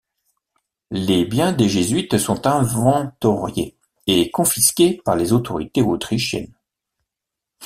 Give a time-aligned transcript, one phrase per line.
[0.89, 3.77] Les biens des jésuites sont inventoriés
[4.07, 6.55] et confisqués par les autorités autrichiennes.